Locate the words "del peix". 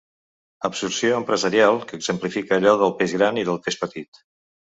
2.85-3.15, 3.53-3.79